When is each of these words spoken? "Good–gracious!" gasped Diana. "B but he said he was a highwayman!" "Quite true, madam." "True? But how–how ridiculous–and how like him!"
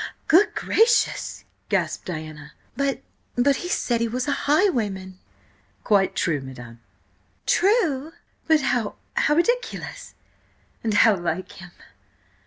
"Good–gracious!" 0.27 1.45
gasped 1.69 2.05
Diana. 2.05 2.53
"B 2.75 3.01
but 3.35 3.57
he 3.57 3.69
said 3.69 4.01
he 4.01 4.07
was 4.07 4.27
a 4.27 4.31
highwayman!" 4.49 5.19
"Quite 5.83 6.15
true, 6.15 6.41
madam." 6.41 6.79
"True? 7.45 8.11
But 8.47 8.61
how–how 8.61 9.35
ridiculous–and 9.35 10.95
how 10.95 11.15
like 11.15 11.51
him!" 11.51 11.69